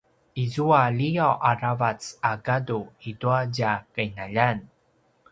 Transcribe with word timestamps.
izua 0.43 0.81
liyaw 0.97 1.33
a 1.49 1.51
ravac 1.61 2.01
a 2.31 2.33
gadu 2.45 2.81
i 3.09 3.11
tua 3.19 3.39
tja 3.55 3.71
qinaljan 3.93 4.57